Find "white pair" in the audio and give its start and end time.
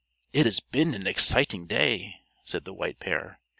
2.73-3.39